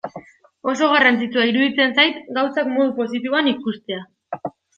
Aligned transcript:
Oso 0.71 0.87
garrantzitsua 0.93 1.45
iruditzen 1.49 1.93
zait 1.99 2.17
gauzak 2.39 2.73
modu 2.79 2.89
positiboan 3.03 3.53
ikustea. 3.53 4.03